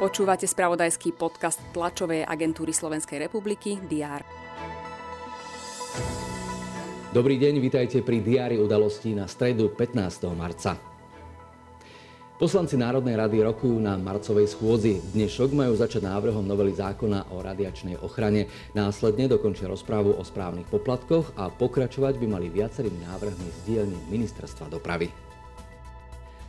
Počúvate 0.00 0.48
spravodajský 0.48 1.12
podcast 1.12 1.60
tlačovej 1.76 2.24
agentúry 2.24 2.72
Slovenskej 2.72 3.20
republiky 3.20 3.76
DR. 3.84 4.24
Dobrý 7.12 7.36
deň, 7.36 7.60
vitajte 7.60 8.00
pri 8.00 8.24
diári 8.24 8.56
udalostí 8.56 9.12
na 9.12 9.28
stredu 9.28 9.68
15. 9.76 10.30
marca. 10.32 10.80
Poslanci 12.40 12.80
Národnej 12.80 13.20
rady 13.20 13.44
rokujú 13.44 13.76
na 13.76 14.00
marcovej 14.00 14.48
schôdzi. 14.48 15.12
Dnešok 15.12 15.52
majú 15.52 15.76
začať 15.76 16.08
návrhom 16.08 16.48
novely 16.48 16.72
zákona 16.72 17.36
o 17.36 17.44
radiačnej 17.44 18.00
ochrane. 18.00 18.48
Následne 18.72 19.28
dokončia 19.28 19.68
rozprávu 19.68 20.16
o 20.16 20.24
správnych 20.24 20.64
poplatkoch 20.72 21.36
a 21.36 21.52
pokračovať 21.52 22.16
by 22.16 22.26
mali 22.40 22.48
viacerými 22.48 23.04
návrhmi 23.04 23.48
z 23.52 23.58
dielne 23.68 24.00
Ministerstva 24.08 24.72
dopravy. 24.72 25.12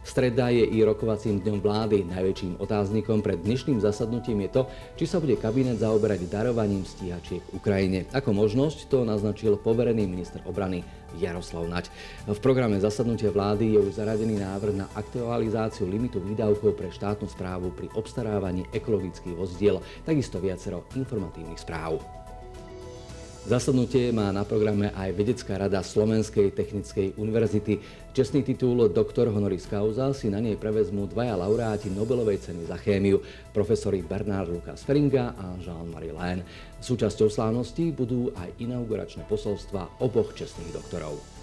Streda 0.02 0.50
je 0.50 0.66
i 0.66 0.82
rokovacím 0.82 1.38
dňom 1.46 1.62
vlády. 1.62 2.10
Najväčším 2.10 2.58
otáznikom 2.58 3.22
pred 3.22 3.38
dnešným 3.38 3.78
zasadnutím 3.86 4.50
je 4.50 4.50
to, 4.50 4.62
či 4.98 5.06
sa 5.06 5.22
bude 5.22 5.38
kabinet 5.38 5.78
zaoberať 5.78 6.26
darovaním 6.26 6.82
stíhačiek 6.82 7.46
Ukrajine. 7.54 8.10
Ako 8.10 8.34
možnosť 8.34 8.90
to 8.90 9.06
naznačil 9.06 9.62
poverený 9.62 10.10
minister 10.10 10.42
obrany 10.50 10.82
Jaroslav 11.22 11.70
Nať. 11.70 11.94
V 12.26 12.40
programe 12.42 12.82
zasadnutia 12.82 13.30
vlády 13.30 13.78
je 13.78 13.80
už 13.80 14.02
zaradený 14.02 14.42
návrh 14.42 14.76
na 14.76 14.88
aktualizáciu 14.98 15.86
limitu 15.86 16.18
výdavkov 16.18 16.74
pre 16.74 16.90
štátnu 16.90 17.30
správu 17.30 17.70
pri 17.70 17.92
obstarávaní 17.94 18.66
ekologických 18.74 19.38
vozdiel, 19.38 19.86
takisto 20.02 20.42
viacero 20.42 20.88
informatívnych 20.98 21.62
správ. 21.62 22.21
Zasadnutie 23.42 24.14
má 24.14 24.30
na 24.30 24.46
programe 24.46 24.94
aj 24.94 25.18
Vedecká 25.18 25.58
rada 25.58 25.82
Slovenskej 25.82 26.54
technickej 26.54 27.18
univerzity. 27.18 27.82
Čestný 28.14 28.46
titul 28.46 28.86
doktor 28.94 29.34
honoris 29.34 29.66
causa 29.66 30.14
si 30.14 30.30
na 30.30 30.38
nej 30.38 30.54
prevezmú 30.62 31.10
dvaja 31.10 31.42
laureáti 31.42 31.90
Nobelovej 31.90 32.38
ceny 32.38 32.70
za 32.70 32.78
chémiu, 32.78 33.18
profesori 33.50 34.06
Bernard 34.06 34.46
Lucas 34.46 34.86
Feringa 34.86 35.34
a 35.34 35.58
Jean-Marie 35.58 36.14
Lain. 36.14 36.46
Súčasťou 36.86 37.34
slávnosti 37.34 37.90
budú 37.90 38.30
aj 38.38 38.62
inauguračné 38.62 39.26
posolstva 39.26 40.06
oboch 40.06 40.38
čestných 40.38 40.78
doktorov. 40.78 41.41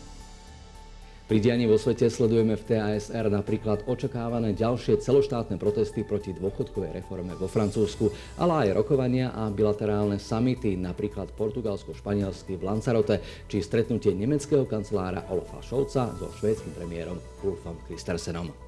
Pri 1.28 1.44
dianí 1.44 1.68
vo 1.68 1.76
svete 1.76 2.08
sledujeme 2.08 2.56
v 2.56 2.64
TASR 2.64 3.28
napríklad 3.28 3.84
očakávané 3.84 4.56
ďalšie 4.56 4.96
celoštátne 4.96 5.60
protesty 5.60 6.00
proti 6.00 6.32
dôchodkovej 6.32 6.96
reforme 6.96 7.36
vo 7.36 7.44
Francúzsku, 7.44 8.08
ale 8.40 8.64
aj 8.64 8.80
rokovania 8.80 9.36
a 9.36 9.52
bilaterálne 9.52 10.16
samity, 10.16 10.80
napríklad 10.80 11.28
portugalsko-španielsky 11.36 12.56
v 12.56 12.64
Lanzarote, 12.64 13.20
či 13.44 13.60
stretnutie 13.60 14.16
nemeckého 14.16 14.64
kancelára 14.64 15.28
Olafa 15.28 15.60
Scholza 15.60 16.16
so 16.16 16.32
švédskym 16.32 16.72
premiérom 16.72 17.20
Ulfom 17.44 17.76
Kristersenom. 17.84 18.67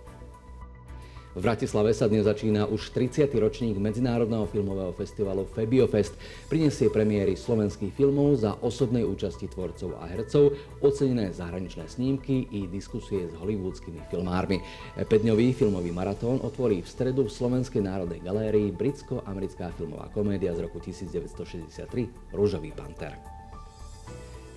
V 1.31 1.47
Bratislave 1.47 1.95
sa 1.95 2.11
dnes 2.11 2.27
začína 2.27 2.67
už 2.67 2.91
30. 2.91 3.31
ročník 3.39 3.79
Medzinárodného 3.79 4.51
filmového 4.51 4.91
festivalu 4.91 5.47
Febiofest. 5.47 6.19
Prinesie 6.51 6.91
premiéry 6.91 7.39
slovenských 7.39 7.95
filmov 7.95 8.43
za 8.43 8.59
osobnej 8.59 9.07
účasti 9.07 9.47
tvorcov 9.47 9.95
a 10.03 10.11
hercov, 10.11 10.59
ocenené 10.83 11.31
zahraničné 11.31 11.87
snímky 11.87 12.51
i 12.51 12.67
diskusie 12.67 13.31
s 13.31 13.39
hollywoodskými 13.39 14.11
filmármi. 14.11 14.59
5-dňový 14.99 15.55
filmový 15.55 15.95
maratón 15.95 16.43
otvorí 16.43 16.83
v 16.83 16.91
stredu 16.91 17.23
v 17.23 17.31
Slovenskej 17.31 17.79
národnej 17.79 18.19
galérii 18.27 18.75
britsko-americká 18.75 19.71
filmová 19.79 20.11
komédia 20.11 20.51
z 20.59 20.67
roku 20.67 20.83
1963 20.83 22.35
Rúžový 22.35 22.75
panter. 22.75 23.40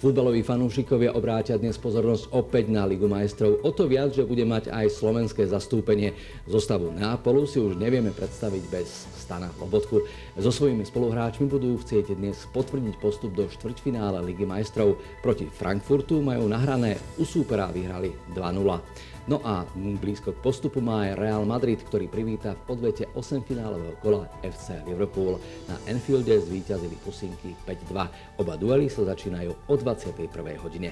Futbaloví 0.04 0.44
fanúšikovia 0.44 1.16
obrátia 1.16 1.56
dnes 1.56 1.80
pozornosť 1.80 2.36
opäť 2.36 2.68
na 2.68 2.84
Ligu 2.84 3.08
majstrov. 3.08 3.64
O 3.64 3.72
to 3.72 3.88
viac, 3.88 4.12
že 4.12 4.28
bude 4.28 4.44
mať 4.44 4.68
aj 4.68 5.00
slovenské 5.00 5.48
zastúpenie. 5.48 6.12
Zostavu 6.44 6.92
Neapolu 6.92 7.48
si 7.48 7.64
už 7.64 7.80
nevieme 7.80 8.12
predstaviť 8.12 8.64
bez 8.68 9.08
Stana 9.16 9.48
Lobotku. 9.56 10.04
So 10.36 10.52
svojimi 10.52 10.84
spoluhráčmi 10.84 11.48
budú 11.48 11.80
chcieť 11.80 12.20
dnes 12.20 12.36
potvrdiť 12.52 13.00
postup 13.00 13.32
do 13.32 13.48
štvrťfinále 13.48 14.20
Ligy 14.28 14.44
majstrov. 14.44 15.00
Proti 15.24 15.48
Frankfurtu 15.48 16.20
majú 16.20 16.52
nahrané, 16.52 17.00
u 17.16 17.24
súpera 17.24 17.72
vyhrali 17.72 18.12
2-0. 18.36 19.23
No 19.24 19.40
a 19.40 19.64
blízko 19.76 20.36
k 20.36 20.44
postupu 20.44 20.84
má 20.84 21.08
aj 21.08 21.16
Real 21.16 21.44
Madrid, 21.48 21.80
ktorý 21.80 22.12
privíta 22.12 22.60
v 22.60 22.76
podvete 22.76 23.08
8 23.16 23.48
finálového 23.48 23.96
kola 24.04 24.28
FC 24.44 24.84
Liverpool. 24.84 25.40
Na 25.72 25.80
Enfielde 25.88 26.36
zvíťazili 26.44 27.00
pusinky 27.00 27.56
5-2. 27.64 28.44
Oba 28.44 28.60
duely 28.60 28.92
sa 28.92 29.08
začínajú 29.08 29.56
o 29.72 29.74
21. 29.80 30.28
hodine. 30.60 30.92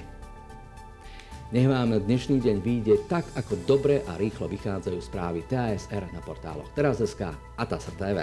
Nech 1.52 1.68
vám 1.68 1.92
dnešný 1.92 2.40
deň 2.40 2.56
vyjde 2.64 3.04
tak, 3.12 3.28
ako 3.36 3.68
dobre 3.68 4.00
a 4.08 4.16
rýchlo 4.16 4.48
vychádzajú 4.48 4.96
správy 5.04 5.44
TASR 5.44 6.08
na 6.16 6.24
portáloch 6.24 6.72
Teraz.sk 6.72 7.28
a 7.36 7.62
TASR 7.68 7.94
TV. 8.00 8.18